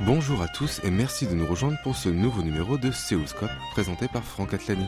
Bonjour 0.00 0.40
à 0.40 0.48
tous 0.48 0.80
et 0.82 0.90
merci 0.90 1.26
de 1.26 1.34
nous 1.34 1.46
rejoindre 1.46 1.76
pour 1.82 1.94
ce 1.94 2.08
nouveau 2.08 2.42
numéro 2.42 2.78
de 2.78 2.90
Séoulscope 2.90 3.50
présenté 3.72 4.08
par 4.08 4.24
Franck 4.24 4.54
Atlani. 4.54 4.86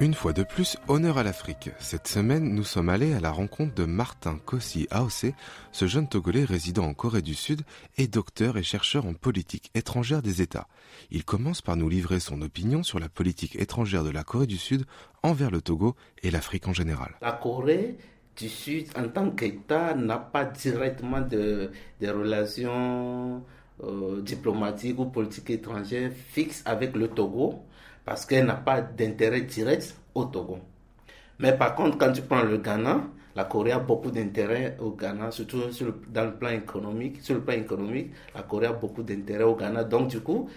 Une 0.00 0.14
fois 0.14 0.32
de 0.32 0.44
plus, 0.44 0.76
honneur 0.86 1.18
à 1.18 1.24
l'Afrique. 1.24 1.70
Cette 1.80 2.06
semaine, 2.06 2.54
nous 2.54 2.62
sommes 2.62 2.88
allés 2.88 3.14
à 3.14 3.20
la 3.20 3.32
rencontre 3.32 3.74
de 3.74 3.84
Martin 3.84 4.38
Kossi 4.44 4.86
Aose, 4.92 5.32
ce 5.72 5.86
jeune 5.88 6.08
Togolais 6.08 6.44
résident 6.44 6.84
en 6.84 6.94
Corée 6.94 7.20
du 7.20 7.34
Sud 7.34 7.62
et 7.96 8.06
docteur 8.06 8.58
et 8.58 8.62
chercheur 8.62 9.06
en 9.06 9.14
politique 9.14 9.72
étrangère 9.74 10.22
des 10.22 10.40
États. 10.40 10.68
Il 11.10 11.24
commence 11.24 11.62
par 11.62 11.74
nous 11.74 11.88
livrer 11.88 12.20
son 12.20 12.42
opinion 12.42 12.84
sur 12.84 13.00
la 13.00 13.08
politique 13.08 13.56
étrangère 13.56 14.04
de 14.04 14.10
la 14.10 14.22
Corée 14.22 14.46
du 14.46 14.56
Sud 14.56 14.84
envers 15.24 15.50
le 15.50 15.60
Togo 15.60 15.96
et 16.22 16.30
l'Afrique 16.30 16.68
en 16.68 16.72
général. 16.72 17.16
La 17.20 17.32
Corée 17.32 17.96
du 18.36 18.48
Sud, 18.48 18.86
en 18.96 19.08
tant 19.08 19.32
qu'État, 19.32 19.94
n'a 19.94 20.18
pas 20.18 20.44
directement 20.44 21.22
de, 21.22 21.72
relations 22.02 23.42
euh, 23.82 24.22
diplomatiques 24.22 25.00
ou 25.00 25.06
politiques 25.06 25.50
étrangères 25.50 26.12
fixes 26.12 26.62
avec 26.66 26.94
le 26.94 27.08
Togo 27.08 27.64
parce 28.08 28.24
qu'elle 28.24 28.46
n'a 28.46 28.54
pas 28.54 28.80
d'intérêt 28.80 29.42
direct 29.42 29.94
au 30.14 30.24
Togo. 30.24 30.58
Mais 31.40 31.52
par 31.52 31.74
contre, 31.74 31.98
quand 31.98 32.10
tu 32.10 32.22
prends 32.22 32.42
le 32.42 32.56
Ghana, 32.56 33.02
la 33.36 33.44
Corée 33.44 33.72
a 33.72 33.80
beaucoup 33.80 34.10
d'intérêt 34.10 34.78
au 34.80 34.92
Ghana, 34.92 35.30
surtout 35.30 35.60
dans 36.08 36.24
le 36.24 36.34
plan 36.34 36.48
économique. 36.48 37.20
Sur 37.20 37.34
le 37.34 37.42
plan 37.42 37.56
économique, 37.56 38.12
la 38.34 38.42
Corée 38.44 38.66
a 38.66 38.72
beaucoup 38.72 39.02
d'intérêt 39.02 39.44
au 39.44 39.54
Ghana. 39.54 39.84
Donc, 39.84 40.08
du 40.08 40.20
coup, 40.20 40.48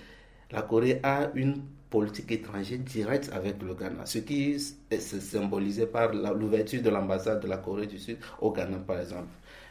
la 0.49 0.61
Corée 0.61 1.01
a 1.03 1.29
une 1.35 1.61
politique 1.89 2.31
étrangère 2.31 2.79
directe 2.79 3.29
avec 3.33 3.61
le 3.61 3.73
Ghana, 3.73 4.05
ce 4.05 4.19
qui 4.19 4.53
est 4.89 4.99
symbolisé 5.19 5.87
par 5.87 6.13
l'ouverture 6.13 6.81
de 6.81 6.89
l'ambassade 6.89 7.41
de 7.41 7.49
la 7.49 7.57
Corée 7.57 7.85
du 7.85 7.99
Sud 7.99 8.17
au 8.39 8.53
Ghana, 8.53 8.77
par 8.77 9.01
exemple. 9.01 9.27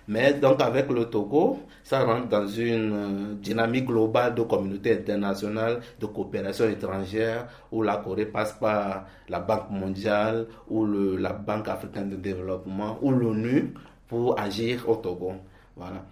Mais 0.08 0.34
donc 0.34 0.60
avec 0.60 0.90
le 0.90 1.04
Togo, 1.06 1.60
ça 1.84 2.04
rentre 2.04 2.28
dans 2.28 2.46
une 2.46 2.92
euh, 2.92 3.34
dynamique 3.34 3.86
globale 3.86 4.34
de 4.34 4.42
communauté 4.42 4.92
internationale, 4.94 5.80
de 6.00 6.06
coopération 6.06 6.68
étrangère, 6.68 7.46
où 7.70 7.82
la 7.82 7.96
Corée 7.98 8.26
passe 8.26 8.52
par 8.54 9.06
la 9.28 9.40
Banque 9.40 9.70
mondiale, 9.70 10.46
ou 10.68 10.84
le, 10.84 11.16
la 11.16 11.32
Banque 11.32 11.68
africaine 11.68 12.10
de 12.10 12.16
développement, 12.16 12.98
ou 13.02 13.10
l'ONU 13.10 13.74
pour 14.08 14.38
agir 14.38 14.88
au 14.88 14.96
Togo. 14.96 15.34
Voilà. 15.76 16.04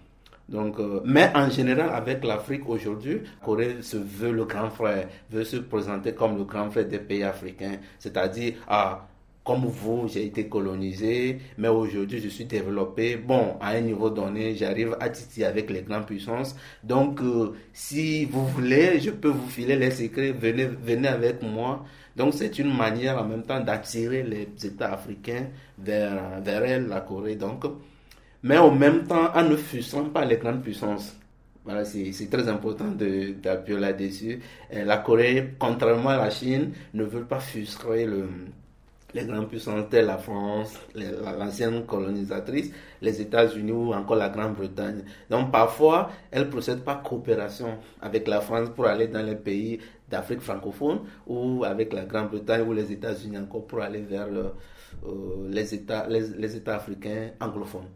Donc, 0.49 0.79
euh, 0.81 1.01
mais 1.05 1.31
en 1.35 1.51
général, 1.51 1.91
avec 1.91 2.25
l'Afrique 2.25 2.67
aujourd'hui, 2.69 3.21
la 3.25 3.45
Corée 3.45 3.77
se 3.83 3.99
veut 3.99 4.33
le 4.33 4.45
grand 4.47 4.71
frère, 4.71 5.09
veut 5.31 5.45
se 5.45 5.57
présenter 5.57 6.15
comme 6.15 6.39
le 6.39 6.45
grand 6.45 6.71
frère 6.71 6.87
des 6.87 6.99
pays 6.99 7.23
africains. 7.23 7.77
C'est-à-dire, 7.99 8.55
ah, 8.67 9.07
comme 9.49 9.65
vous, 9.65 10.09
j'ai 10.09 10.27
été 10.27 10.47
colonisé, 10.47 11.39
mais 11.57 11.69
aujourd'hui 11.69 12.21
je 12.21 12.29
suis 12.29 12.45
développé. 12.45 13.17
Bon, 13.17 13.57
à 13.63 13.71
un 13.71 13.81
niveau 13.81 14.11
donné, 14.11 14.55
j'arrive 14.55 14.95
à 15.01 15.09
titiller 15.09 15.47
avec 15.47 15.71
les 15.71 15.81
grandes 15.81 16.05
puissances. 16.05 16.55
Donc, 16.85 17.23
euh, 17.23 17.55
si 17.73 18.27
vous 18.27 18.47
voulez, 18.47 19.01
je 19.01 19.09
peux 19.11 19.31
vous 19.31 19.49
filer 19.49 19.77
les 19.77 19.91
secrets, 19.91 20.33
venez, 20.33 20.67
venez 20.67 21.09
avec 21.09 21.43
moi. 21.43 21.83
Donc, 22.15 22.35
c'est 22.35 22.59
une 22.59 22.77
manière 22.77 23.17
en 23.17 23.25
même 23.25 23.43
temps 23.43 23.61
d'attirer 23.61 24.23
les 24.23 24.49
États 24.67 24.93
africains 24.93 25.47
vers, 25.79 26.41
vers 26.43 26.63
elle, 26.65 26.89
la 26.89 27.01
Corée. 27.01 27.37
Donc, 27.37 27.65
mais 28.43 28.59
en 28.59 28.71
même 28.71 29.05
temps, 29.05 29.31
en 29.35 29.45
ne 29.45 29.57
fusant 29.57 30.11
pas 30.11 30.27
les 30.27 30.37
grandes 30.37 30.61
puissances. 30.63 31.17
Voilà, 31.65 31.87
c'est 31.87 32.31
très 32.31 32.47
important 32.49 32.89
d'appuyer 33.43 33.81
là-dessus. 33.81 34.41
La 34.71 34.99
Corée, 34.99 35.55
contrairement 35.59 36.11
à 36.11 36.19
la 36.19 36.29
Chine, 36.31 36.73
ne 36.93 37.05
veut 37.05 37.25
pas 37.25 37.41
frustrer 37.41 38.05
le, 38.05 38.29
les 39.15 39.25
grandes 39.25 39.49
puissances 39.49 39.89
telles 39.89 40.07
la 40.07 40.19
France, 40.19 40.79
l'ancienne 40.95 41.85
colonisatrice, 41.87 42.73
les 43.01 43.21
États-Unis 43.21 43.73
ou 43.73 43.93
encore 43.95 44.17
la 44.17 44.29
Grande-Bretagne. 44.29 45.03
Donc 45.31 45.51
parfois, 45.51 46.11
elles 46.31 46.49
procèdent 46.51 46.85
par 46.85 47.03
coopération 47.03 47.79
avec 48.01 48.29
la 48.29 48.41
France 48.41 48.69
pour 48.75 48.87
aller 48.87 49.09
dans 49.09 49.23
les 49.23 49.37
pays 49.37 49.81
d'Afrique 50.09 50.41
francophone 50.41 51.01
ou 51.27 51.65
avec 51.65 51.93
la 51.93 52.05
Grande-Bretagne 52.05 52.67
ou 52.69 52.73
les 52.73 52.93
États-Unis 52.93 53.39
encore 53.39 53.67
pour 53.67 53.81
aller 53.81 54.01
vers 54.03 54.29
euh, 54.29 55.49
les, 55.49 55.75
États, 55.75 56.75
africains 56.75 57.31
anglophones. 57.41 57.89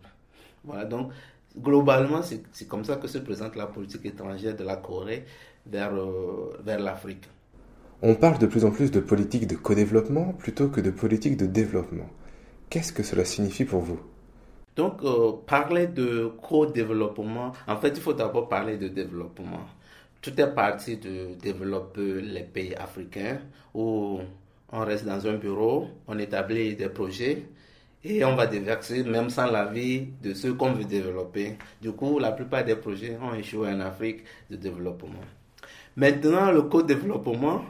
Voilà, 0.64 0.84
donc 0.84 1.12
globalement, 1.58 2.22
c'est 2.22 2.68
comme 2.68 2.84
ça 2.84 2.96
que 2.96 3.08
se 3.08 3.18
présente 3.18 3.56
la 3.56 3.66
politique 3.66 4.06
étrangère 4.06 4.56
de 4.56 4.64
la 4.64 4.76
Corée 4.76 5.24
vers, 5.66 5.94
euh, 5.94 6.56
vers 6.64 6.80
l'Afrique. 6.80 7.24
On 8.04 8.16
parle 8.16 8.40
de 8.40 8.46
plus 8.46 8.64
en 8.64 8.72
plus 8.72 8.90
de 8.90 8.98
politique 8.98 9.46
de 9.46 9.54
co-développement 9.54 10.32
plutôt 10.32 10.66
que 10.66 10.80
de 10.80 10.90
politique 10.90 11.36
de 11.36 11.46
développement. 11.46 12.10
Qu'est-ce 12.68 12.92
que 12.92 13.04
cela 13.04 13.24
signifie 13.24 13.64
pour 13.64 13.82
vous? 13.82 14.00
Donc, 14.74 15.04
euh, 15.04 15.30
parler 15.46 15.86
de 15.86 16.32
co-développement, 16.42 17.52
en 17.68 17.76
fait, 17.76 17.90
il 17.90 18.00
faut 18.00 18.12
d'abord 18.12 18.48
parler 18.48 18.76
de 18.76 18.88
développement. 18.88 19.60
Tout 20.20 20.40
est 20.40 20.52
parti 20.52 20.96
de 20.96 21.34
développer 21.40 22.20
les 22.22 22.42
pays 22.42 22.74
africains 22.74 23.38
où 23.72 24.18
on 24.72 24.80
reste 24.80 25.04
dans 25.04 25.24
un 25.28 25.34
bureau, 25.34 25.86
on 26.08 26.18
établit 26.18 26.74
des 26.74 26.88
projets 26.88 27.44
et 28.02 28.24
on 28.24 28.34
va 28.34 28.48
déverser 28.48 29.04
même 29.04 29.30
sans 29.30 29.46
l'avis 29.46 30.08
de 30.20 30.34
ceux 30.34 30.54
qu'on 30.54 30.72
veut 30.72 30.84
développer. 30.84 31.56
Du 31.80 31.92
coup, 31.92 32.18
la 32.18 32.32
plupart 32.32 32.64
des 32.64 32.74
projets 32.74 33.16
ont 33.22 33.34
échoué 33.34 33.68
en 33.68 33.78
Afrique 33.78 34.24
de 34.50 34.56
développement. 34.56 35.22
Maintenant, 35.94 36.50
le 36.50 36.62
co-développement, 36.62 37.62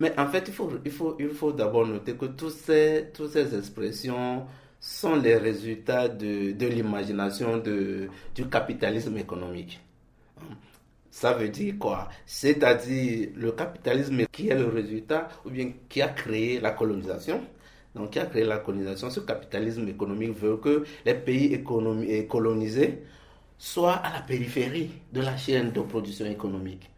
mais 0.00 0.18
en 0.18 0.26
fait, 0.26 0.44
il 0.48 0.54
faut, 0.54 0.70
il 0.84 0.90
faut, 0.90 1.16
il 1.20 1.28
faut 1.28 1.52
d'abord 1.52 1.86
noter 1.86 2.14
que 2.14 2.26
toutes 2.26 2.52
ces, 2.52 3.10
toutes 3.14 3.30
ces 3.30 3.54
expressions 3.56 4.46
sont 4.80 5.16
les 5.16 5.36
résultats 5.36 6.08
de, 6.08 6.52
de 6.52 6.66
l'imagination 6.66 7.58
du 7.58 8.08
capitalisme 8.50 9.16
économique. 9.18 9.78
Ça 11.10 11.34
veut 11.34 11.48
dire 11.50 11.74
quoi? 11.78 12.08
C'est-à-dire 12.24 13.28
le 13.36 13.52
capitalisme 13.52 14.24
qui 14.32 14.48
est 14.48 14.54
le 14.54 14.68
résultat, 14.68 15.28
ou 15.44 15.50
bien 15.50 15.72
qui 15.88 16.00
a 16.00 16.08
créé 16.08 16.60
la 16.60 16.70
colonisation. 16.70 17.42
Donc, 17.94 18.10
qui 18.10 18.20
a 18.20 18.26
créé 18.26 18.44
la 18.44 18.58
colonisation, 18.58 19.10
ce 19.10 19.20
capitalisme 19.20 19.88
économique 19.88 20.38
veut 20.38 20.56
que 20.58 20.84
les 21.04 21.14
pays 21.14 21.62
colonisés 22.28 23.02
soient 23.58 23.94
à 23.96 24.12
la 24.14 24.20
périphérie 24.22 24.90
de 25.12 25.20
la 25.20 25.36
chaîne 25.36 25.72
de 25.72 25.80
production 25.80 26.26
économique. 26.26 26.88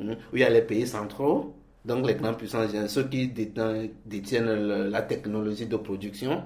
Où 0.00 0.14
il 0.32 0.40
y 0.40 0.44
a 0.44 0.48
les 0.48 0.62
pays 0.62 0.86
centraux, 0.86 1.54
donc 1.84 2.06
les 2.06 2.14
grandes 2.14 2.36
puissances, 2.38 2.70
ceux 2.88 3.08
qui 3.08 3.28
détiennent 3.28 4.88
la 4.88 5.02
technologie 5.02 5.66
de 5.66 5.76
production, 5.76 6.44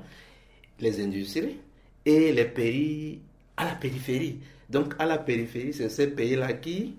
les 0.81 1.03
industries, 1.05 1.59
et 2.07 2.33
les 2.33 2.45
pays 2.45 3.21
à 3.57 3.65
la 3.67 3.75
périphérie. 3.75 4.41
Donc 4.69 4.95
à 4.99 5.07
la 5.07 5.19
périphérie, 5.19 5.73
c'est 5.73 5.89
ces 5.89 6.09
pays-là 6.09 6.53
qui, 6.55 6.97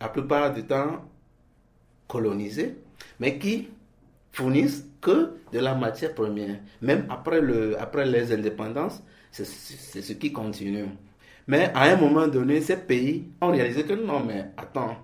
la 0.00 0.08
plupart 0.08 0.52
du 0.52 0.64
temps, 0.64 1.04
colonisés, 2.08 2.76
mais 3.20 3.38
qui 3.38 3.68
fournissent 4.32 4.84
que 5.00 5.32
de 5.52 5.58
la 5.58 5.74
matière 5.74 6.14
première. 6.14 6.60
Même 6.82 7.06
après, 7.08 7.40
le, 7.40 7.80
après 7.80 8.06
les 8.06 8.32
indépendances, 8.32 9.02
c'est 9.30 9.44
ce 9.44 10.12
qui 10.12 10.32
continue. 10.32 10.86
Mais 11.46 11.70
à 11.74 11.84
un 11.92 11.96
moment 11.96 12.26
donné, 12.26 12.60
ces 12.60 12.76
pays 12.76 13.28
ont 13.40 13.50
réalisé 13.50 13.84
que 13.84 13.92
non, 13.92 14.24
mais 14.24 14.50
attends, 14.56 14.96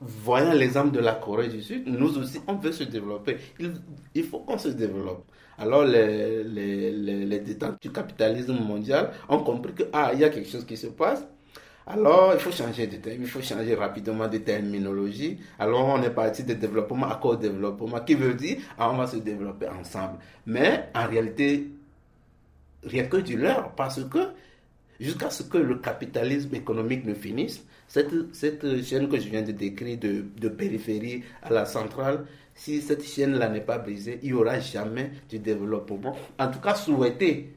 voyant 0.00 0.52
l'exemple 0.52 0.92
de 0.92 1.00
la 1.00 1.14
Corée 1.14 1.48
du 1.48 1.62
Sud, 1.62 1.86
nous 1.86 2.18
aussi, 2.18 2.40
on 2.46 2.54
veut 2.54 2.72
se 2.72 2.84
développer. 2.84 3.36
Il, 4.14 4.24
faut 4.24 4.40
qu'on 4.40 4.58
se 4.58 4.68
développe. 4.68 5.24
Alors, 5.58 5.84
les, 5.84 6.44
les, 6.44 6.90
les, 6.92 7.40
du 7.80 7.90
capitalisme 7.90 8.58
mondial 8.58 9.10
ont 9.28 9.40
compris 9.42 9.74
que, 9.74 9.84
ah, 9.92 10.12
y 10.14 10.24
a 10.24 10.28
quelque 10.28 10.48
chose 10.48 10.64
qui 10.64 10.76
se 10.76 10.86
passe. 10.88 11.26
Alors, 11.86 12.32
il 12.34 12.40
faut 12.40 12.52
changer 12.52 12.86
de 12.86 12.96
terme, 12.96 13.22
il 13.22 13.26
faut 13.28 13.40
changer 13.40 13.74
rapidement 13.74 14.28
de 14.28 14.38
terminologie. 14.38 15.38
Alors, 15.58 15.86
on 15.86 16.02
est 16.02 16.10
parti 16.10 16.44
de 16.44 16.52
développement 16.52 17.08
à 17.08 17.16
co-développement, 17.16 18.00
qui 18.00 18.14
veut 18.14 18.34
dire, 18.34 18.58
ah, 18.78 18.90
on 18.92 18.98
va 18.98 19.06
se 19.06 19.16
développer 19.16 19.68
ensemble. 19.68 20.18
Mais, 20.46 20.90
en 20.94 21.06
réalité, 21.06 21.66
rien 22.84 23.04
que 23.06 23.16
du 23.16 23.38
leur, 23.38 23.72
parce 23.72 24.04
que, 24.04 24.18
jusqu'à 25.00 25.30
ce 25.30 25.42
que 25.44 25.58
le 25.58 25.76
capitalisme 25.76 26.54
économique 26.54 27.06
ne 27.06 27.14
finisse, 27.14 27.64
cette, 27.88 28.34
cette 28.34 28.84
chaîne 28.84 29.08
que 29.08 29.18
je 29.18 29.28
viens 29.28 29.42
de 29.42 29.52
décrire 29.52 29.98
de, 29.98 30.24
de 30.38 30.48
périphérie 30.48 31.24
à 31.42 31.50
la 31.50 31.64
centrale, 31.64 32.26
si 32.54 32.82
cette 32.82 33.04
chaîne-là 33.04 33.48
n'est 33.48 33.62
pas 33.62 33.78
brisée, 33.78 34.20
il 34.22 34.32
n'y 34.32 34.34
aura 34.34 34.60
jamais 34.60 35.12
de 35.30 35.38
développement. 35.38 36.14
En 36.38 36.50
tout 36.50 36.60
cas, 36.60 36.74
souhaité 36.74 37.54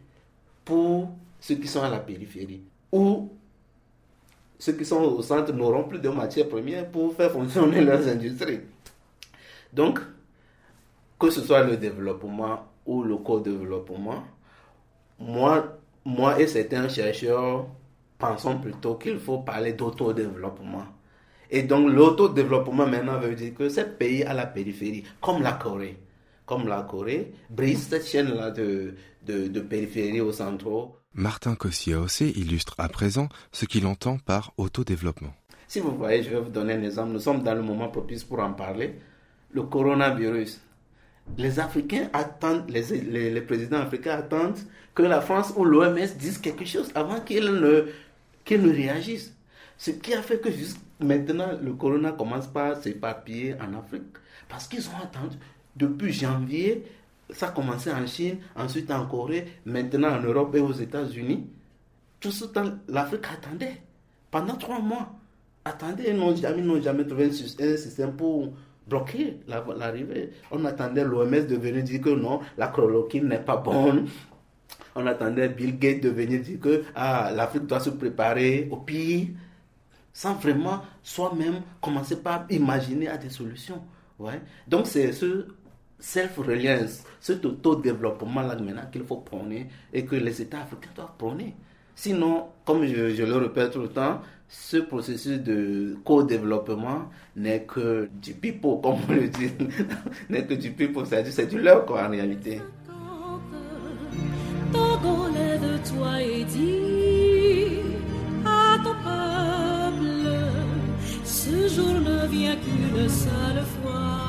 pour 0.64 1.10
ceux 1.40 1.56
qui 1.56 1.68
sont 1.68 1.82
à 1.82 1.90
la 1.90 2.00
périphérie. 2.00 2.62
Ou 2.92 3.30
ceux 4.58 4.74
qui 4.74 4.86
sont 4.86 5.02
au 5.02 5.22
centre 5.22 5.52
n'auront 5.54 5.86
plus 5.86 6.00
de 6.00 6.10
matières 6.10 6.48
premières 6.48 6.90
pour 6.90 7.14
faire 7.16 7.32
fonctionner 7.32 7.82
leurs 7.86 8.08
industries. 8.08 8.62
Donc, 9.74 10.00
que 11.20 11.30
ce 11.30 11.42
soit 11.42 11.64
le 11.64 11.78
développement 11.78 12.68
ou 12.86 13.04
le 13.04 13.18
co-développement, 13.18 14.24
moi, 15.20 15.78
moi 16.06 16.40
et 16.40 16.48
certains 16.48 16.88
chercheurs 16.90 17.68
pensons 18.22 18.58
plutôt 18.60 18.96
qu'il 18.96 19.20
faut 19.20 19.40
parler 19.40 19.74
d'autodéveloppement. 19.74 20.86
Et 21.50 21.64
donc 21.64 21.92
l'autodéveloppement 21.92 22.88
maintenant 22.88 23.20
veut 23.20 23.36
dire 23.36 23.54
que 23.54 23.68
ces 23.68 23.84
pays 23.84 24.24
à 24.24 24.34
la 24.34 24.46
périphérie, 24.46 25.04
comme 25.20 25.42
la 25.42 25.52
Corée, 25.52 25.98
comme 26.46 26.68
la 26.68 26.84
Corée, 26.84 27.34
brise 27.50 27.88
cette 27.90 28.08
chaîne-là 28.08 28.52
de, 28.52 28.96
de, 29.28 29.60
périphérie 29.60 30.22
au 30.22 30.32
centre. 30.32 30.92
Martin 31.14 31.56
Kossi 31.56 31.92
illustre 32.36 32.76
à 32.78 32.88
présent 32.88 33.28
ce 33.52 33.66
qu'il 33.66 33.86
entend 33.86 34.18
par 34.18 34.54
autodéveloppement. 34.58 35.34
Si 35.68 35.80
vous 35.82 35.96
voyez, 35.96 36.24
je 36.24 36.30
vais 36.30 36.40
vous 36.40 36.50
donner 36.50 36.74
un 36.74 36.84
exemple. 36.84 37.12
Nous 37.12 37.20
sommes 37.20 37.44
dans 37.44 37.54
le 37.56 37.62
moment 37.62 37.90
propice 37.90 38.24
pour 38.24 38.40
en 38.40 38.54
parler. 38.54 38.96
Le 39.52 39.64
coronavirus. 39.64 40.62
Les 41.38 41.60
Africains 41.60 42.10
attendent, 42.14 42.70
les, 42.70 43.30
les, 43.30 43.42
présidents 43.42 43.80
africains 43.80 44.18
attendent 44.18 44.58
que 44.94 45.04
la 45.04 45.22
France 45.22 45.54
ou 45.56 45.64
l'OMS 45.64 46.08
disent 46.18 46.40
quelque 46.40 46.66
chose 46.66 46.92
avant 46.96 47.22
qu'ils 47.22 47.46
ne, 47.46 47.86
qu'ils 48.44 48.62
ne 48.62 48.72
réagissent. 48.72 49.36
Ce 49.78 49.92
qui 49.92 50.14
a 50.14 50.22
fait 50.22 50.40
que 50.40 50.52
jusqu'à 50.52 50.80
maintenant, 51.00 51.52
le 51.62 51.74
corona 51.74 52.12
commence 52.12 52.48
pas 52.48 52.70
à 52.70 52.76
s'éparpiller 52.76 53.56
en 53.56 53.78
Afrique. 53.80 54.04
Parce 54.48 54.68
qu'ils 54.68 54.88
ont 54.90 55.02
attendu. 55.02 55.38
Depuis 55.76 56.12
janvier, 56.12 56.84
ça 57.30 57.48
a 57.48 57.52
commencé 57.52 57.92
en 57.92 58.06
Chine, 58.06 58.38
ensuite 58.56 58.92
en 58.92 59.06
Corée, 59.08 59.48
maintenant 59.66 60.16
en 60.18 60.22
Europe 60.22 60.54
et 60.56 60.60
aux 60.60 60.74
États-Unis. 60.74 61.48
Tout 62.20 62.32
ce 62.32 62.46
temps, 62.46 62.74
l'Afrique 62.88 63.26
attendait. 63.32 63.82
Pendant 64.30 64.56
trois 64.56 64.80
mois. 64.80 65.14
Attendez, 65.66 66.06
ils 66.10 66.16
n'ont 66.16 66.36
jamais, 66.36 66.82
jamais 66.82 67.06
trouvé 67.06 67.26
un 67.26 67.78
système 67.78 68.14
pour 68.16 68.54
bloquer 68.88 69.40
l'arrivée. 69.48 70.32
On 70.52 70.64
attendait 70.66 71.04
l'OMS 71.04 71.30
de 71.30 71.56
venir 71.56 71.84
dire 71.84 72.02
que 72.02 72.10
non, 72.10 72.42
la 72.58 72.68
chloroquine 72.68 73.28
n'est 73.28 73.40
pas 73.40 73.58
bonne. 73.58 74.08
On 74.96 75.06
attendait 75.08 75.50
Bill 75.50 75.78
Gates 75.80 76.02
de 76.02 76.10
venir 76.10 76.42
dire 76.42 76.60
que 76.60 76.84
ah, 76.96 77.32
l'Afrique 77.34 77.66
doit 77.66 77.80
se 77.80 77.90
préparer 77.90 78.68
au 78.72 78.78
pire, 78.78 79.28
sans 80.14 80.36
vraiment 80.36 80.82
soi-même 81.04 81.62
commencer 81.82 82.18
par 82.18 82.46
imaginer 82.50 83.08
à 83.08 83.18
des 83.18 83.30
solutions. 83.30 83.82
Ouais. 84.20 84.42
Donc 84.68 84.88
c'est 84.88 85.12
ce 85.14 85.48
self-reliance, 86.00 87.04
cet 87.20 87.46
auto-développement-là 87.46 88.56
maintenant 88.56 88.90
qu'il 88.92 89.04
faut 89.04 89.18
prôner 89.18 89.68
et 89.94 90.04
que 90.04 90.16
les 90.16 90.42
États 90.42 90.62
africains 90.62 90.90
doivent 90.96 91.16
prôner. 91.18 91.56
Sinon, 91.96 92.48
comme 92.66 92.86
je, 92.86 93.24
le 93.24 93.38
répète 93.38 93.72
tout 93.72 93.82
le 93.82 93.90
temps, 93.90 94.22
ce 94.48 94.78
processus 94.78 95.40
de 95.40 95.98
co-développement 96.04 97.10
n'est 97.36 97.64
que 97.64 98.10
du 98.22 98.34
pipeau, 98.34 98.78
comme 98.78 98.98
on 99.08 99.14
le 99.14 99.28
dit, 99.28 99.52
n'est 100.30 100.46
que 100.46 100.56
du 100.56 100.72
pipeau, 100.72 101.06
c'est-à-dire 101.06 101.32
c'est 101.32 101.48
du 101.48 101.60
leur 101.60 101.86
quoi 101.86 102.06
en 102.06 102.10
réalité. 102.10 102.60
Toi 105.90 106.22
et 106.22 106.44
dis 106.44 107.80
à 108.46 108.78
ton 108.84 108.96
peuple, 109.04 110.06
ce 111.24 111.68
jour 111.68 111.94
ne 112.00 112.28
vient 112.28 112.56
qu'une 112.56 113.10
seule 113.10 113.64
fois. 113.82 114.22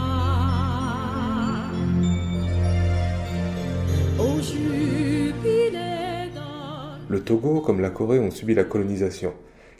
Au 4.18 4.38
Le 7.08 7.20
Togo, 7.20 7.60
comme 7.60 7.80
la 7.80 7.90
Corée, 7.90 8.18
ont 8.18 8.30
subi 8.30 8.54
la 8.54 8.64
colonisation. 8.64 9.34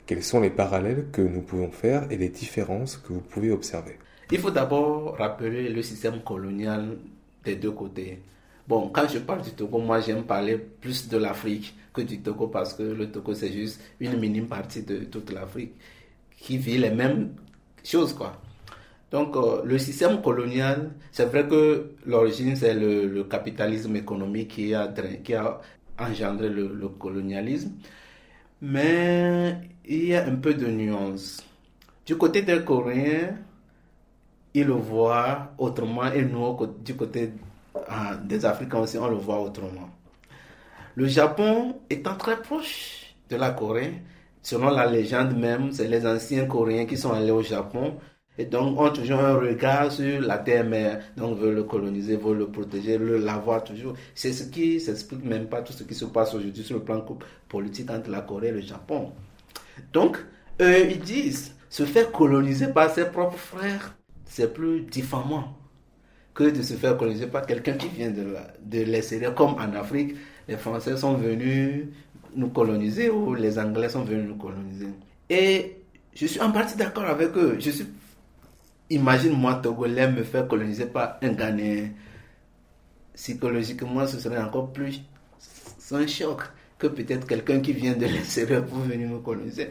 Quels 0.05 0.23
sont 0.23 0.41
les 0.41 0.49
parallèles 0.49 1.07
que 1.11 1.21
nous 1.21 1.41
pouvons 1.41 1.71
faire 1.71 2.05
et 2.11 2.17
les 2.17 2.29
différences 2.29 2.97
que 2.97 3.13
vous 3.13 3.21
pouvez 3.21 3.51
observer? 3.51 3.97
Il 4.31 4.39
faut 4.39 4.51
d'abord 4.51 5.15
rappeler 5.17 5.69
le 5.69 5.81
système 5.81 6.21
colonial 6.21 6.97
des 7.43 7.55
deux 7.55 7.71
côtés. 7.71 8.19
Bon, 8.67 8.89
quand 8.89 9.07
je 9.09 9.19
parle 9.19 9.41
du 9.41 9.51
Togo, 9.51 9.77
moi 9.79 9.99
j'aime 9.99 10.23
parler 10.23 10.57
plus 10.57 11.09
de 11.09 11.17
l'Afrique 11.17 11.75
que 11.93 12.01
du 12.01 12.21
Togo 12.21 12.47
parce 12.47 12.73
que 12.73 12.83
le 12.83 13.11
Togo 13.11 13.33
c'est 13.33 13.51
juste 13.51 13.81
une 13.99 14.17
minime 14.19 14.47
partie 14.47 14.83
de 14.83 14.99
toute 15.05 15.31
l'Afrique 15.31 15.73
qui 16.37 16.57
vit 16.57 16.77
les 16.77 16.89
mêmes 16.91 17.35
choses 17.83 18.13
quoi. 18.13 18.41
Donc 19.11 19.35
euh, 19.35 19.61
le 19.65 19.77
système 19.77 20.21
colonial, 20.21 20.91
c'est 21.11 21.25
vrai 21.25 21.47
que 21.47 21.91
l'origine 22.05 22.55
c'est 22.55 22.73
le, 22.73 23.23
capitalisme 23.25 23.95
économique 23.95 24.49
qui 24.49 24.73
a, 24.73 24.91
engendré 25.99 26.49
le, 26.49 26.67
le 26.73 26.87
colonialisme 26.89 27.71
mais 28.63 29.57
il 29.85 30.05
y 30.07 30.15
a 30.15 30.25
un 30.25 30.35
peu 30.35 30.53
de 30.53 30.67
nuance. 30.67 31.43
Du 32.05 32.15
côté 32.17 32.41
des 32.43 32.63
Coréens, 32.63 33.35
ils 34.53 34.65
le 34.65 34.73
voient 34.73 35.53
autrement 35.57 36.05
et 36.11 36.23
nous, 36.23 36.57
du 36.83 36.95
côté 36.95 37.31
des 38.23 38.45
Africains 38.45 38.79
aussi, 38.79 38.97
on 38.97 39.07
le 39.07 39.15
voit 39.15 39.41
autrement. 39.41 39.89
Le 40.95 41.07
Japon 41.07 41.77
étant 41.89 42.15
très 42.15 42.41
proche 42.41 43.15
de 43.29 43.35
la 43.35 43.51
Corée, 43.51 44.01
selon 44.41 44.69
la 44.69 44.85
légende 44.85 45.35
même, 45.35 45.71
c'est 45.71 45.87
les 45.87 46.05
anciens 46.05 46.45
Coréens 46.45 46.85
qui 46.85 46.97
sont 46.97 47.11
allés 47.11 47.31
au 47.31 47.41
Japon 47.41 47.97
et 48.37 48.45
donc, 48.45 48.79
on 48.79 48.85
a 48.85 48.89
toujours 48.89 49.19
un 49.19 49.35
regard 49.35 49.91
sur 49.91 50.19
la 50.21 50.39
terre-mère. 50.39 51.03
Donc, 51.15 51.37
veut 51.37 51.53
le 51.53 51.63
coloniser, 51.63 52.15
veut 52.15 52.33
le 52.33 52.47
protéger, 52.47 52.97
le 52.97 53.17
l'avoir 53.19 53.63
toujours. 53.63 53.93
C'est 54.15 54.33
ce 54.33 54.45
qui 54.45 54.79
s'explique 54.79 55.23
même 55.23 55.47
pas 55.47 55.61
tout 55.61 55.73
ce 55.73 55.83
qui 55.83 55.93
se 55.93 56.05
passe 56.05 56.33
aujourd'hui 56.33 56.63
sur 56.63 56.77
le 56.77 56.83
plan 56.83 57.05
politique 57.47 57.91
entre 57.91 58.09
la 58.09 58.21
Corée 58.21 58.47
et 58.47 58.51
le 58.51 58.61
Japon. 58.61 59.11
Donc, 59.91 60.17
eux, 60.61 60.89
ils 60.89 60.99
disent, 60.99 61.55
se 61.69 61.85
faire 61.85 62.11
coloniser 62.11 62.67
par 62.67 62.89
ses 62.89 63.05
propres 63.05 63.37
frères, 63.37 63.95
c'est 64.25 64.51
plus 64.51 64.81
diffamant 64.81 65.55
que 66.33 66.45
de 66.45 66.61
se 66.61 66.73
faire 66.73 66.97
coloniser 66.97 67.27
par 67.27 67.45
quelqu'un 67.45 67.73
qui 67.73 67.87
vient 67.89 68.09
de, 68.09 68.35
de 68.63 68.83
l'extérieur, 68.83 69.35
comme 69.35 69.53
en 69.53 69.73
Afrique, 69.73 70.15
les 70.47 70.57
Français 70.57 70.97
sont 70.97 71.13
venus 71.15 71.85
nous 72.35 72.49
coloniser 72.49 73.09
ou 73.09 73.35
les 73.35 73.59
Anglais 73.59 73.89
sont 73.89 74.03
venus 74.03 74.27
nous 74.27 74.35
coloniser. 74.35 74.87
Et 75.29 75.77
je 76.15 76.25
suis 76.25 76.41
en 76.41 76.51
partie 76.51 76.75
d'accord 76.77 77.05
avec 77.05 77.35
eux. 77.37 77.57
Je 77.59 77.69
suis 77.69 77.85
Imagine-moi, 78.89 79.55
Togolais, 79.55 80.11
me 80.11 80.23
faire 80.23 80.47
coloniser 80.47 80.85
par 80.85 81.17
un 81.21 81.31
Ghanéen. 81.33 81.89
Psychologiquement, 83.15 84.05
ce 84.05 84.19
serait 84.19 84.37
encore 84.41 84.71
plus 84.71 85.01
un 85.91 86.07
choc 86.07 86.41
que 86.77 86.87
peut-être 86.87 87.25
quelqu'un 87.27 87.59
qui 87.59 87.73
vient 87.73 87.93
de 87.93 88.05
l'extérieur 88.13 88.65
pour 88.65 88.79
venir 88.79 89.09
nous 89.09 89.21
coloniser. 89.21 89.69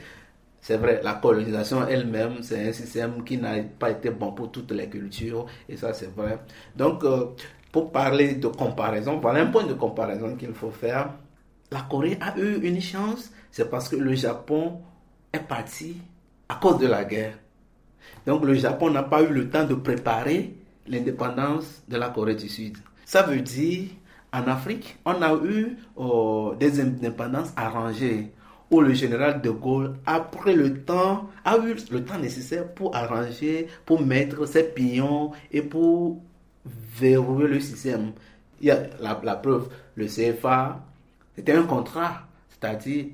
C'est 0.62 0.76
vrai, 0.76 1.00
la 1.02 1.14
colonisation 1.14 1.86
elle-même, 1.88 2.42
c'est 2.42 2.68
un 2.68 2.72
système 2.72 3.24
qui 3.24 3.36
n'a 3.36 3.62
pas 3.78 3.90
été 3.90 4.10
bon 4.10 4.30
pour 4.30 4.52
toutes 4.52 4.70
les 4.70 4.88
cultures, 4.88 5.46
et 5.68 5.76
ça 5.76 5.92
c'est 5.92 6.14
vrai. 6.14 6.38
Donc, 6.76 7.02
euh, 7.02 7.26
pour 7.72 7.90
parler 7.90 8.34
de 8.36 8.46
comparaison, 8.46 9.18
voilà 9.18 9.40
un 9.40 9.46
point 9.46 9.64
de 9.64 9.74
comparaison 9.74 10.36
qu'il 10.36 10.54
faut 10.54 10.70
faire. 10.70 11.10
La 11.72 11.80
Corée 11.80 12.16
a 12.20 12.38
eu 12.38 12.60
une 12.62 12.80
chance, 12.80 13.32
c'est 13.50 13.68
parce 13.68 13.88
que 13.88 13.96
le 13.96 14.14
Japon 14.14 14.80
est 15.32 15.40
parti 15.40 15.96
à 16.48 16.54
cause 16.54 16.78
de 16.78 16.86
la 16.86 17.04
guerre. 17.04 17.38
Donc 18.26 18.44
le 18.44 18.54
Japon 18.54 18.90
n'a 18.90 19.02
pas 19.02 19.22
eu 19.22 19.32
le 19.32 19.50
temps 19.50 19.64
de 19.64 19.74
préparer 19.74 20.54
l'indépendance 20.86 21.82
de 21.88 21.96
la 21.96 22.10
Corée 22.10 22.36
du 22.36 22.48
Sud. 22.48 22.76
Ça 23.04 23.22
veut 23.22 23.40
dire, 23.40 23.88
en 24.32 24.46
Afrique, 24.46 24.98
on 25.04 25.20
a 25.22 25.34
eu 25.44 25.76
oh, 25.96 26.54
des 26.58 26.80
indépendances 26.80 27.52
arrangées 27.56 28.32
où 28.72 28.80
le 28.80 28.94
général 28.94 29.42
de 29.42 29.50
Gaulle 29.50 29.96
a 30.06 30.18
pris 30.20 30.54
le 30.54 30.82
temps, 30.82 31.28
a 31.44 31.58
eu 31.58 31.76
le 31.90 32.04
temps 32.04 32.18
nécessaire 32.18 32.66
pour 32.72 32.96
arranger, 32.96 33.68
pour 33.84 34.00
mettre 34.00 34.46
ses 34.46 34.64
pions 34.64 35.32
et 35.52 35.60
pour 35.60 36.22
verrouiller 36.64 37.48
le 37.48 37.60
système. 37.60 38.12
Il 38.62 38.68
y 38.68 38.70
a 38.70 38.82
la, 38.98 39.20
la 39.22 39.36
preuve, 39.36 39.68
le 39.94 40.06
CFA, 40.06 40.80
c'était 41.36 41.52
un 41.52 41.64
contrat, 41.64 42.22
c'est-à-dire 42.48 43.06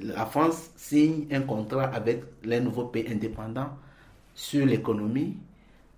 la 0.00 0.24
France 0.24 0.70
signe 0.76 1.26
un 1.30 1.42
contrat 1.42 1.84
avec 1.84 2.22
les 2.42 2.60
nouveaux 2.60 2.86
pays 2.86 3.04
indépendants 3.12 3.76
sur 4.34 4.64
l'économie, 4.64 5.36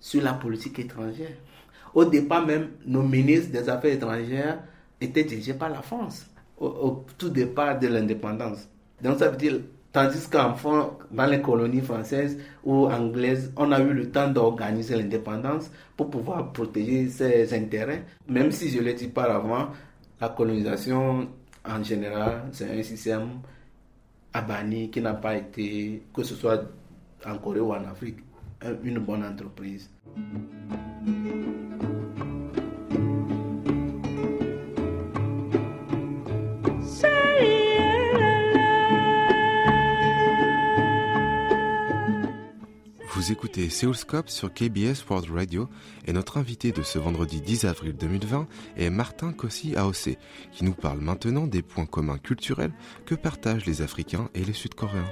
sur 0.00 0.20
la 0.20 0.32
politique 0.32 0.80
étrangère. 0.80 1.36
Au 1.94 2.04
départ 2.04 2.44
même, 2.44 2.70
nos 2.84 3.02
ministres 3.02 3.52
des 3.52 3.68
Affaires 3.68 3.92
étrangères 3.92 4.64
étaient 5.00 5.22
dirigés 5.22 5.54
par 5.54 5.68
la 5.68 5.80
France, 5.82 6.26
au, 6.58 7.04
tout 7.18 7.28
départ 7.30 7.78
de 7.78 7.88
l'indépendance. 7.88 8.68
Donc 9.02 9.18
ça 9.18 9.28
veut 9.28 9.36
dire, 9.36 9.60
tandis 9.92 10.28
qu'en 10.28 10.54
dans 11.10 11.26
les 11.26 11.40
colonies 11.40 11.80
françaises 11.80 12.38
ou 12.64 12.86
anglaises, 12.86 13.52
on 13.56 13.72
a 13.72 13.80
eu 13.80 13.92
le 13.92 14.10
temps 14.10 14.28
d'organiser 14.30 14.96
l'indépendance 14.96 15.70
pour 15.96 16.10
pouvoir 16.10 16.52
protéger 16.52 17.08
ses 17.08 17.52
intérêts, 17.54 18.04
même 18.28 18.50
si 18.50 18.70
je 18.70 18.80
l'ai 18.80 18.94
dit 18.94 19.08
par 19.08 19.30
avant, 19.30 19.68
la 20.20 20.28
colonisation 20.30 21.28
en 21.66 21.82
général, 21.82 22.44
c'est 22.52 22.70
un 22.78 22.82
système 22.82 23.40
abani 24.32 24.90
qui 24.90 25.00
n'a 25.00 25.14
pas 25.14 25.36
été, 25.36 26.02
que 26.14 26.22
ce 26.22 26.34
soit 26.34 26.62
en 27.26 27.38
Corée 27.38 27.60
ou 27.60 27.72
en 27.72 27.84
Afrique, 27.84 28.18
une 28.82 28.98
bonne 28.98 29.24
entreprise. 29.24 29.90
Vous 43.24 43.32
écoutez 43.32 43.70
Seoulscope 43.70 44.28
sur 44.28 44.52
KBS 44.52 45.02
World 45.08 45.30
Radio 45.30 45.70
et 46.06 46.12
notre 46.12 46.36
invité 46.36 46.72
de 46.72 46.82
ce 46.82 46.98
vendredi 46.98 47.40
10 47.40 47.64
avril 47.64 47.96
2020 47.96 48.46
est 48.76 48.90
Martin 48.90 49.32
Kossi 49.32 49.74
Aosé 49.76 50.18
qui 50.52 50.62
nous 50.62 50.74
parle 50.74 50.98
maintenant 50.98 51.46
des 51.46 51.62
points 51.62 51.86
communs 51.86 52.18
culturels 52.18 52.72
que 53.06 53.14
partagent 53.14 53.64
les 53.64 53.80
Africains 53.80 54.28
et 54.34 54.44
les 54.44 54.52
Sud-Coréens. 54.52 55.08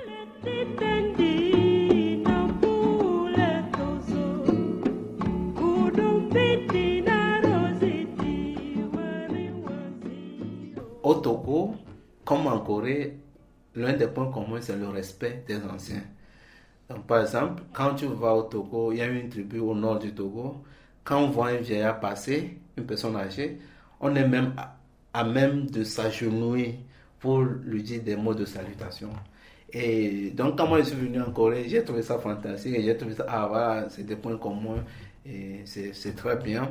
Au 11.03 11.15
Togo, 11.15 11.77
comme 12.27 12.47
en 12.47 12.61
Corée, 12.61 13.17
l'un 13.75 13.95
des 13.95 14.09
points 14.09 14.31
communs 14.31 14.61
c'est 14.61 14.77
le 14.77 14.91
respect 14.91 15.45
des 15.49 15.63
anciens. 15.65 16.05
Par 17.07 17.23
exemple, 17.23 17.63
quand 17.73 17.95
tu 17.95 18.07
vas 18.07 18.35
au 18.35 18.43
Togo, 18.43 18.93
il 18.93 18.99
y 18.99 19.03
a 19.03 19.07
une 19.07 19.29
tribu 19.29 19.59
au 19.59 19.75
nord 19.75 19.99
du 19.99 20.15
Togo, 20.15 20.63
quand 21.05 21.19
on 21.21 21.31
voit 21.31 21.49
un 21.49 21.57
vieillard 21.57 22.01
passer, 22.01 22.59
une 22.77 22.85
personne 22.87 23.17
âgée, 23.17 23.59
on 24.01 24.15
est 24.15 24.27
même 24.27 24.55
à, 25.13 25.25
même 25.25 25.67
de 25.67 25.85
s'agenouiller 25.85 26.81
pour 27.21 27.41
lui 27.43 27.83
dire 27.83 28.03
des 28.03 28.17
mots 28.17 28.35
de 28.35 28.45
salutation. 28.45 29.11
Et 29.73 30.31
donc, 30.33 30.59
quand 30.59 30.67
moi 30.67 30.79
je 30.81 30.85
suis 30.89 30.97
venu 30.97 31.21
en 31.23 31.31
Corée, 31.33 31.69
j'ai 31.69 31.83
trouvé 31.85 32.03
ça 32.03 32.19
fantastique 32.19 32.75
j'ai 32.83 32.97
trouvé 32.97 33.15
ça, 33.15 33.25
ah 33.29 33.47
voilà, 33.49 33.89
c'est 33.91 34.05
des 34.05 34.17
points 34.17 34.37
communs 34.37 34.85
et 35.25 35.63
c'est 35.65 36.15
très 36.17 36.37
bien. 36.37 36.71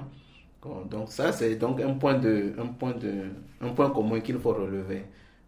Donc, 0.89 1.11
ça, 1.11 1.31
c'est 1.31 1.55
donc 1.55 1.81
un 1.81 1.93
point, 1.95 2.13
de, 2.19 2.53
un, 2.59 2.67
point 2.67 2.91
de, 2.93 3.29
un 3.61 3.69
point 3.69 3.89
commun 3.89 4.19
qu'il 4.19 4.37
faut 4.39 4.53
relever 4.53 5.03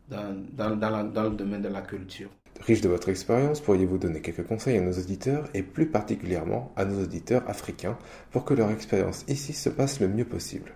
dans, 0.09 0.35
dans, 0.53 0.75
dans, 0.75 1.03
dans 1.03 1.23
le 1.23 1.35
domaine 1.35 1.61
de 1.61 1.69
la 1.69 1.81
culture. 1.81 2.29
Riche 2.61 2.81
de 2.81 2.89
votre 2.89 3.09
expérience, 3.09 3.61
pourriez-vous 3.61 3.97
donner 3.97 4.21
quelques 4.21 4.45
conseils 4.45 4.77
à 4.77 4.81
nos 4.81 4.93
auditeurs 4.93 5.49
et 5.53 5.63
plus 5.63 5.87
particulièrement 5.87 6.71
à 6.75 6.85
nos 6.85 7.03
auditeurs 7.03 7.43
africains 7.49 7.97
pour 8.31 8.45
que 8.45 8.53
leur 8.53 8.71
expérience 8.71 9.25
ici 9.27 9.53
se 9.53 9.69
passe 9.69 9.99
le 9.99 10.07
mieux 10.07 10.25
possible? 10.25 10.71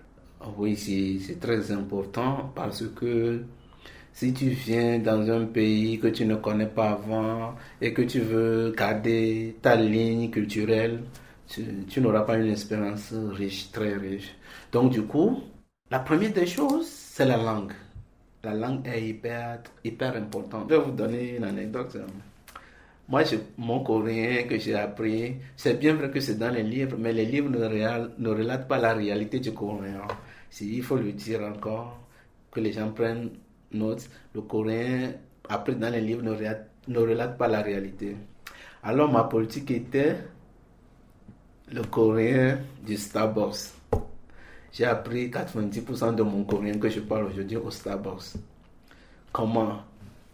Oui, 0.56 0.76
c'est 0.76 1.40
très 1.40 1.70
important 1.72 2.52
parce 2.54 2.84
que 2.88 3.42
si 4.12 4.32
tu 4.32 4.48
viens 4.50 4.98
dans 4.98 5.30
un 5.30 5.46
pays 5.46 5.98
que 6.00 6.08
tu 6.08 6.26
ne 6.26 6.36
connais 6.36 6.66
pas 6.66 6.90
avant 6.92 7.54
et 7.80 7.92
que 7.94 8.02
tu 8.02 8.20
veux 8.20 8.72
garder 8.76 9.56
ta 9.62 9.76
ligne 9.76 10.30
culturelle, 10.30 11.02
tu, 11.48 11.64
tu 11.88 12.00
n'auras 12.00 12.22
pas 12.22 12.36
une 12.38 12.50
expérience 12.50 13.12
riche, 13.12 13.70
très 13.72 13.94
riche. 13.96 14.34
Donc 14.72 14.92
du 14.92 15.02
coup, 15.02 15.40
la 15.90 16.00
première 16.00 16.32
des 16.32 16.46
choses, 16.46 16.88
c'est 16.88 17.24
la 17.26 17.36
langue 17.36 17.72
la 18.44 18.54
langue 18.54 18.86
est 18.86 19.02
hyper, 19.02 19.60
hyper 19.84 20.16
importante. 20.16 20.66
Je 20.70 20.76
vais 20.76 20.82
vous 20.82 20.92
donner 20.92 21.36
une 21.36 21.44
anecdote. 21.44 21.96
Moi, 23.08 23.22
mon 23.56 23.82
coréen 23.82 24.44
que 24.46 24.58
j'ai 24.58 24.74
appris, 24.74 25.36
c'est 25.56 25.78
bien 25.78 25.94
vrai 25.94 26.10
que 26.10 26.20
c'est 26.20 26.36
dans 26.36 26.50
les 26.50 26.62
livres, 26.62 26.96
mais 26.98 27.12
les 27.12 27.24
livres 27.24 27.48
ne, 27.48 28.28
relatent 28.28 28.68
pas 28.68 28.78
la 28.78 28.92
réalité 28.92 29.40
du 29.40 29.52
coréen. 29.52 30.02
Si, 30.50 30.76
il 30.76 30.82
faut 30.82 30.96
le 30.96 31.12
dire 31.12 31.42
encore, 31.42 31.98
que 32.50 32.60
les 32.60 32.72
gens 32.72 32.90
prennent 32.90 33.30
note. 33.72 34.08
Le 34.34 34.42
coréen, 34.42 35.12
appris 35.48 35.76
dans 35.76 35.90
les 35.90 36.00
livres, 36.00 36.22
ne 36.22 36.34
ne 36.88 36.98
relate 36.98 37.36
pas 37.36 37.48
la 37.48 37.62
réalité. 37.62 38.16
Alors, 38.82 39.10
ma 39.10 39.24
politique 39.24 39.70
était 39.70 40.16
le 41.72 41.82
coréen 41.84 42.58
du 42.86 42.96
Starbucks. 42.96 43.77
J'ai 44.72 44.84
appris 44.84 45.28
90% 45.30 46.14
de 46.14 46.22
mon 46.22 46.44
coréen 46.44 46.78
que 46.78 46.88
je 46.88 47.00
parle 47.00 47.26
aujourd'hui 47.26 47.56
au 47.56 47.70
Starbucks. 47.70 48.34
Comment? 49.32 49.78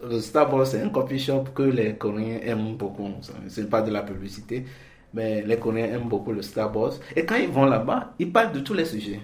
Le 0.03 0.21
Starbucks, 0.21 0.67
c'est 0.67 0.83
un 0.83 0.89
coffee 0.91 1.19
shop 1.19 1.45
que 1.55 1.63
les 1.63 1.95
Coréens 1.95 2.41
aiment 2.43 2.77
beaucoup. 2.77 3.09
Ce 3.49 3.61
n'est 3.61 3.67
pas 3.69 3.81
de 3.83 3.91
la 3.91 4.03
publicité, 4.03 4.65
mais 5.15 5.43
les 5.43 5.57
Coréens 5.57 5.95
aiment 5.95 6.09
beaucoup 6.09 6.33
le 6.33 6.43
Starbucks. 6.43 6.95
Et 7.17 7.25
quand 7.25 7.37
ils 7.37 7.49
vont 7.49 7.65
là-bas, 7.65 8.15
ils 8.19 8.31
parlent 8.31 8.53
de 8.53 8.61
tous 8.61 8.75
les 8.75 8.85
sujets. 8.85 9.21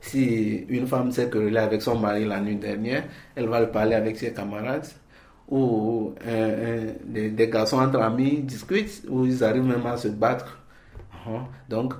Si 0.00 0.64
une 0.68 0.86
femme 0.86 1.10
s'est 1.10 1.28
querellée 1.30 1.58
avec 1.58 1.82
son 1.82 1.98
mari 1.98 2.24
la 2.24 2.40
nuit 2.40 2.56
dernière, 2.56 3.04
elle 3.34 3.48
va 3.48 3.60
le 3.60 3.70
parler 3.70 3.94
avec 3.94 4.16
ses 4.16 4.32
camarades. 4.32 4.86
Ou 5.48 6.14
des, 7.04 7.30
des, 7.30 7.48
garçons 7.48 7.78
entre 7.78 8.00
amis 8.00 8.42
discutent, 8.42 9.04
ou 9.08 9.26
ils 9.26 9.42
arrivent 9.44 9.64
même 9.64 9.86
à 9.86 9.96
se 9.96 10.08
battre. 10.08 10.58
Hein? 11.26 11.44
Donc, 11.68 11.94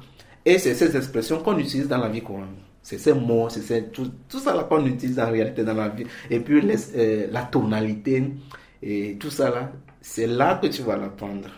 et 0.47 0.59
c'est 0.59 0.75
ces 0.75 0.97
expressions 0.97 1.41
qu'on 1.43 1.59
utilise 1.59 1.89
dans 1.89 1.99
la 1.99 2.09
vie 2.09 2.23
courante. 2.23 2.47
C'est 2.81 2.99
ces 2.99 3.13
mots, 3.13 3.49
c'est 3.49 3.91
tout, 3.91 4.13
tout, 4.29 4.39
ça 4.39 4.53
qu'on 4.69 4.87
utilise 4.87 5.19
en 5.19 5.29
réalité 5.29 5.65
dans 5.65 5.75
la 5.75 5.89
vie. 5.89 6.07
Et 6.31 6.39
puis 6.39 6.63
euh, 6.63 7.27
la 7.33 7.43
tonalité 7.43 8.33
et 8.81 9.17
tout 9.19 9.31
ça 9.31 9.51
là, 9.51 9.73
c'est 10.01 10.29
là 10.29 10.61
que 10.63 10.69
tu 10.69 10.83
vas 10.83 10.97
l'apprendre. 10.97 11.49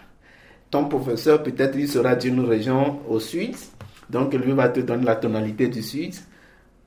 Ton 0.71 0.87
professeur, 0.87 1.43
peut-être, 1.43 1.77
il 1.77 1.87
sera 1.87 2.17
d'une 2.17 2.41
région 2.41 3.01
au 3.07 3.21
sud, 3.21 3.55
donc 4.09 4.33
lui 4.33 4.53
va 4.53 4.71
te 4.71 4.81
donner 4.81 5.05
la 5.05 5.17
tonalité 5.17 5.69
du 5.69 5.83
sud, 5.83 6.15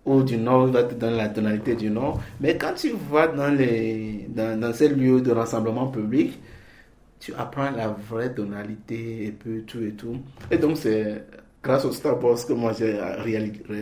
ou 0.04 0.24
du 0.24 0.38
nord, 0.38 0.68
il 0.70 0.74
va 0.74 0.84
te 0.84 0.96
donner 0.96 1.18
la 1.18 1.30
tonalité 1.30 1.76
du 1.76 1.92
nord. 1.92 2.20
Mais 2.40 2.58
quand 2.58 2.74
tu 2.74 2.94
vas 3.12 3.28
dans, 3.28 3.50
les, 3.50 4.28
dans, 4.30 4.60
dans 4.60 4.74
ces 4.74 4.90
lieux 4.90 5.22
de 5.22 5.32
rassemblement 5.32 5.88
public, 5.88 6.40
tu 7.20 7.32
apprends 7.36 7.70
la 7.70 7.90
vraie 7.90 8.34
tonalité 8.34 9.28
et 9.28 9.32
puis 9.32 9.64
tout 9.66 9.84
et 9.84 9.92
tout. 9.92 10.18
Et 10.50 10.58
donc, 10.58 10.78
c'est 10.78 11.24
grâce 11.64 11.86
au 11.86 11.92
Starbucks 11.92 12.46
que 12.48 12.54
moi 12.54 12.74
j'ai 12.78 12.98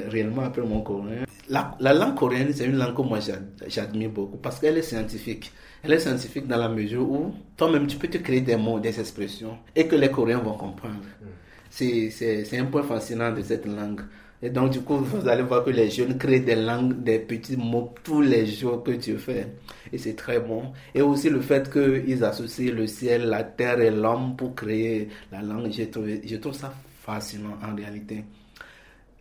réellement 0.09 0.43
appris 0.43 0.62
mon 0.62 0.81
coréen. 0.81 1.25
La, 1.50 1.75
la 1.79 1.93
langue 1.93 2.15
coréenne, 2.15 2.51
c'est 2.53 2.65
une 2.65 2.77
langue 2.77 2.95
que 2.95 3.01
moi 3.01 3.19
j'admire 3.67 4.09
beaucoup 4.09 4.38
parce 4.38 4.59
qu'elle 4.59 4.77
est 4.77 4.83
scientifique. 4.83 5.51
Elle 5.81 5.93
est 5.93 6.00
scientifique 6.00 6.45
dans 6.48 6.57
la 6.57 6.69
mesure 6.69 7.09
où 7.09 7.33
toi-même 7.55 7.88
tu 7.88 7.98
peux 7.98 8.07
te 8.07 8.17
créer 8.17 8.41
des 8.41 8.57
mots, 8.57 8.79
des 8.79 9.00
expressions 9.00 9.57
et 9.75 9.88
que 9.88 9.95
les 9.95 10.12
Coréens 10.12 10.39
vont 10.39 10.53
comprendre. 10.57 10.95
Mm. 11.21 11.25
C'est 11.71 12.57
un 12.59 12.65
point 12.65 12.83
fascinant 12.83 13.31
de 13.31 13.41
cette 13.41 13.65
langue. 13.65 14.01
Et 14.41 14.50
donc, 14.50 14.71
du 14.71 14.81
coup, 14.81 14.95
vous 14.98 15.27
allez 15.27 15.43
voir 15.43 15.65
que 15.65 15.69
les 15.69 15.89
jeunes 15.89 16.17
créent 16.17 16.39
des 16.39 16.55
langues, 16.55 17.03
des 17.03 17.19
petits 17.19 17.57
mots 17.57 17.93
tous 18.03 18.21
les 18.21 18.45
jours 18.45 18.83
que 18.83 18.91
tu 18.91 19.17
fais. 19.17 19.48
Et 19.91 19.98
c'est 19.98 20.15
très 20.15 20.39
bon. 20.39 20.71
Et 20.95 21.01
aussi 21.01 21.29
le 21.29 21.41
fait 21.41 21.69
qu'ils 21.71 22.24
associent 22.24 22.74
le 22.74 22.88
ciel, 22.88 23.25
la 23.27 23.43
terre 23.43 23.81
et 23.81 23.91
l'homme 23.91 24.36
pour 24.38 24.55
créer 24.55 25.09
la 25.31 25.41
langue, 25.41 25.69
je 25.71 25.83
trouve, 25.83 26.07
je 26.25 26.36
trouve 26.38 26.53
ça 26.53 26.74
facilement 27.15 27.57
en 27.63 27.75
réalité. 27.75 28.23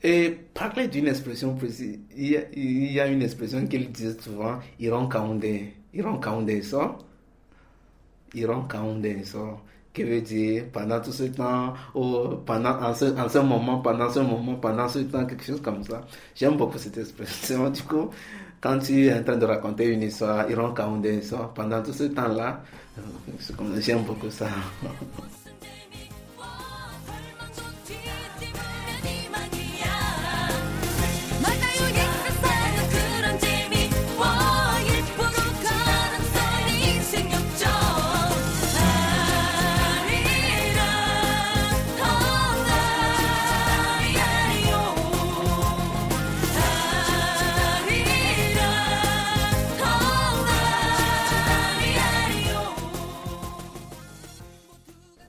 Et 0.02 0.30
parler 0.54 0.86
d'une 0.86 1.08
expression 1.08 1.54
précise, 1.56 1.98
il 2.16 2.92
y, 2.92 3.00
a, 3.00 3.06
une 3.08 3.22
expression 3.22 3.66
qu'ils 3.66 3.90
disent 3.90 4.20
souvent, 4.20 4.58
Iran 4.78 5.08
Kaunde, 5.08 5.44
Iran 5.92 6.18
Kaunde 6.18 6.62
ça, 6.62 6.96
Iran 8.34 8.62
Kaunde 8.68 9.24
ça, 9.24 9.56
qui 9.92 10.04
veut 10.04 10.20
dire 10.20 10.66
pendant 10.72 11.00
tout 11.00 11.10
ce 11.10 11.24
temps, 11.24 11.74
ou 11.96 12.36
pendant, 12.46 12.80
en 12.80 12.94
ce, 12.94 13.06
en 13.06 13.28
ce 13.28 13.38
moment, 13.38 13.78
pendant 13.78 14.08
ce 14.08 14.20
moment, 14.20 14.54
pendant 14.54 14.88
ce 14.88 15.00
temps, 15.00 15.26
quelque 15.26 15.44
chose 15.44 15.60
comme 15.60 15.82
ça. 15.82 16.02
J'aime 16.36 16.56
beaucoup 16.56 16.78
cette 16.78 16.98
expression. 16.98 17.68
Du 17.70 17.82
coup, 17.82 18.10
quand 18.60 18.78
tu 18.78 19.06
es 19.06 19.12
en 19.14 19.24
train 19.24 19.36
de 19.36 19.46
raconter 19.46 19.86
une 19.88 20.02
histoire, 20.02 20.48
Iran 20.48 20.72
Kaunde 20.74 21.22
ça, 21.22 21.50
pendant 21.56 21.82
tout 21.82 21.92
ce 21.92 22.04
temps-là, 22.04 22.62
j'aime 23.80 24.04
beaucoup 24.04 24.30
ça. 24.30 24.46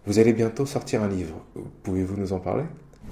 Vous 0.09 0.17
allez 0.17 0.33
bientôt 0.33 0.65
sortir 0.65 1.03
un 1.03 1.07
livre. 1.07 1.35
Pouvez-vous 1.83 2.17
nous 2.17 2.33
en 2.33 2.39
parler? 2.39 2.63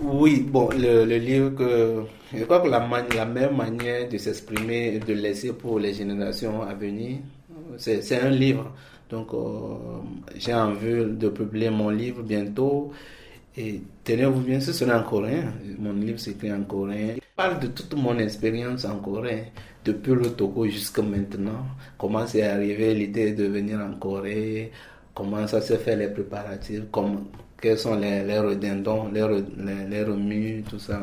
Oui, 0.01 0.43
bon, 0.49 0.67
le, 0.75 1.05
livre 1.19 1.51
que. 1.51 2.01
Je 2.33 2.43
crois 2.43 2.59
que 2.59 2.67
la, 2.69 2.79
la 3.15 3.25
meilleure 3.27 3.53
manière 3.53 4.09
de 4.09 4.17
s'exprimer 4.17 4.95
et 4.95 4.99
de 4.99 5.13
laisser 5.13 5.53
pour 5.53 5.77
les 5.77 5.93
générations 5.93 6.63
à 6.63 6.73
venir, 6.73 7.19
c'est 7.77 8.19
un 8.19 8.31
livre. 8.31 8.73
Donc, 9.11 9.31
euh, 9.35 9.75
j'ai 10.37 10.55
envie 10.55 11.05
de 11.05 11.29
publier 11.29 11.69
mon 11.69 11.91
livre 11.91 12.23
bientôt. 12.23 12.91
Et 13.55 13.79
tenez-vous 14.03 14.41
bien, 14.41 14.59
ce 14.59 14.73
sera 14.73 14.99
en 14.99 15.03
coréen. 15.03 15.53
Mon 15.77 15.93
livre 15.93 16.19
s'écrit 16.19 16.51
en 16.51 16.63
coréen. 16.63 17.17
Parle 17.35 17.59
de 17.59 17.67
toute 17.67 17.93
mon 17.93 18.17
expérience 18.17 18.83
en 18.85 18.97
Corée, 18.97 19.51
depuis 19.85 20.15
le 20.15 20.31
Togo 20.31 20.65
jusqu'à 20.65 21.03
maintenant. 21.03 21.67
Comment 21.95 22.25
c'est 22.25 22.41
arrivé 22.41 22.95
l'idée 22.95 23.33
de 23.33 23.45
venir 23.45 23.79
en 23.79 23.93
Corée, 23.99 24.71
comment 25.17 25.47
ça 25.47 25.61
se 25.61 25.73
fait 25.77 25.95
les 25.95 26.09
préparatifs, 26.09 26.83
comme, 26.91 27.25
quels 27.59 27.79
sont 27.79 27.95
les, 27.95 28.23
les 28.23 28.37
redindons, 28.37 29.09
les, 29.11 29.25
les, 29.89 30.03
remues, 30.03 30.63
tout 30.69 30.77
ça. 30.77 31.01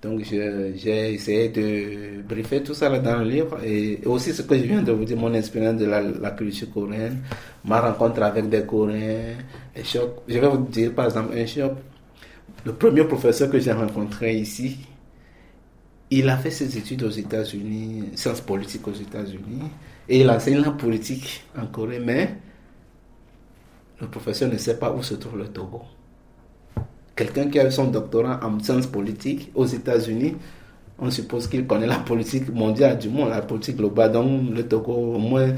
Donc 0.00 0.22
j'ai 0.24 1.12
essayé 1.12 1.50
de 1.50 2.22
briefer 2.22 2.62
tout 2.62 2.72
ça 2.72 2.88
dans 2.98 3.18
le 3.18 3.24
livre 3.24 3.58
et 3.62 4.00
aussi 4.06 4.32
ce 4.32 4.40
que 4.42 4.56
je 4.56 4.62
viens 4.62 4.82
de 4.82 4.90
vous 4.90 5.04
dire, 5.04 5.18
mon 5.18 5.34
expérience 5.34 5.78
de 5.78 5.84
la, 5.84 6.30
culture 6.30 6.70
coréenne, 6.72 7.18
ma 7.66 7.80
rencontre 7.80 8.22
avec 8.22 8.48
des 8.48 8.64
Coréens, 8.64 9.36
les. 9.76 9.82
Je 10.26 10.38
vais 10.38 10.48
vous 10.48 10.66
dire 10.66 10.94
par 10.94 11.04
exemple 11.04 11.36
un 11.36 11.44
choc. 11.44 11.72
Le 12.64 12.72
premier 12.72 13.04
professeur 13.04 13.50
que 13.50 13.58
j'ai 13.60 13.72
rencontré 13.72 14.34
ici, 14.34 14.78
il 16.10 16.28
a 16.28 16.38
fait 16.38 16.50
ses 16.50 16.76
études 16.78 17.02
aux 17.02 17.10
États-Unis, 17.10 18.10
sciences 18.14 18.40
politiques 18.40 18.86
aux 18.88 18.94
États-Unis, 18.94 19.62
et 20.08 20.20
il 20.20 20.30
enseigne 20.30 20.58
la 20.60 20.70
politique 20.70 21.44
en 21.56 21.66
Corée, 21.66 22.00
mais 22.00 22.36
le 24.02 24.08
professeur 24.08 24.52
ne 24.52 24.58
sait 24.58 24.78
pas 24.78 24.92
où 24.92 25.02
se 25.02 25.14
trouve 25.14 25.38
le 25.38 25.48
Togo. 25.48 25.80
Quelqu'un 27.16 27.48
qui 27.48 27.58
a 27.58 27.66
eu 27.66 27.72
son 27.72 27.86
doctorat 27.86 28.40
en 28.44 28.58
sciences 28.60 28.86
politiques 28.86 29.50
aux 29.54 29.66
États-Unis 29.66 30.34
on 30.98 31.10
suppose 31.10 31.48
qu'il 31.48 31.66
connaît 31.66 31.86
la 31.86 31.98
politique 31.98 32.48
mondiale 32.52 32.96
du 32.96 33.08
monde, 33.08 33.30
la 33.30 33.42
politique 33.42 33.76
globale. 33.76 34.12
Donc, 34.12 34.54
le 34.54 34.66
Togo, 34.68 34.92
au 34.92 35.18
moins, 35.18 35.48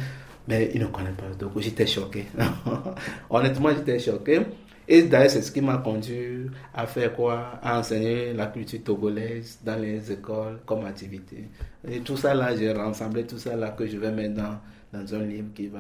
mais 0.49 0.71
il 0.75 0.81
ne 0.81 0.87
connaît 0.87 1.11
pas 1.11 1.29
le 1.29 1.35
Togo. 1.35 1.61
J'étais 1.61 1.87
choqué. 1.87 2.25
Honnêtement, 3.31 3.69
j'étais 3.77 3.99
choqué. 3.99 4.41
Et 4.89 5.03
d'ailleurs, 5.03 5.31
c'est 5.31 5.43
ce 5.43 5.53
qui 5.53 5.61
m'a 5.61 5.79
conduit 5.79 6.47
à 6.75 6.87
faire 6.87 7.15
quoi? 7.15 7.59
À 7.63 7.79
enseigner 7.79 8.33
la 8.33 8.47
culture 8.47 8.81
togolaise 8.85 9.59
dans 9.65 9.81
les 9.81 10.13
écoles 10.13 10.61
comme 10.65 10.85
activité. 10.87 11.49
Et 11.87 12.01
tout 12.01 12.17
ça 12.17 12.33
là, 12.35 12.57
j'ai 12.57 12.73
rassemblé 12.73 13.25
tout 13.25 13.39
ça 13.39 13.55
là 13.57 13.71
que 13.71 13.87
je 13.87 13.97
vais 13.99 14.11
mettre 14.11 14.35
dans, 14.35 14.59
dans 14.95 15.15
un 15.15 15.25
livre 15.25 15.49
qui. 15.55 15.71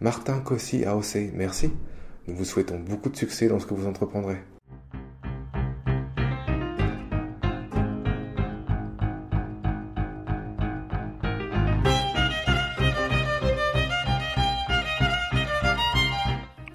Martin 0.00 0.42
merci. 1.34 1.70
Nous 2.26 2.34
vous 2.34 2.44
souhaitons 2.44 2.80
beaucoup 2.80 3.10
de 3.10 3.16
succès 3.16 3.48
dans 3.48 3.60
ce 3.60 3.66
que 3.66 3.74
vous 3.74 3.86
entreprendrez. 3.86 4.38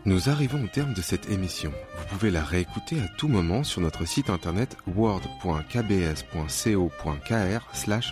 Nous 0.05 0.29
arrivons 0.29 0.63
au 0.63 0.67
terme 0.67 0.93
de 0.93 1.01
cette 1.01 1.29
émission. 1.29 1.71
Vous 1.97 2.05
pouvez 2.09 2.31
la 2.31 2.43
réécouter 2.43 2.99
à 2.99 3.07
tout 3.17 3.27
moment 3.27 3.63
sur 3.63 3.81
notre 3.81 4.05
site 4.05 4.29
internet 4.29 4.75
word.kbs.co.kr 4.95 5.61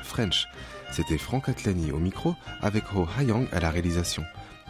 French. 0.03 0.47
C'était 0.91 1.17
Franck 1.17 1.49
Atlani 1.49 1.91
au 1.91 1.99
micro 1.99 2.35
avec 2.61 2.83
Ho 2.95 3.07
Hayang 3.17 3.47
à 3.51 3.59
la 3.59 3.69
réalisation. 3.69 4.23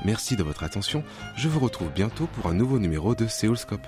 Merci 0.06 0.36
de 0.36 0.44
votre 0.44 0.64
attention. 0.64 1.04
Je 1.36 1.48
vous 1.48 1.60
retrouve 1.60 1.92
bientôt 1.92 2.28
pour 2.28 2.48
un 2.48 2.54
nouveau 2.54 2.80
numéro 2.80 3.16
de 3.16 3.28
Séoulscope. 3.28 3.88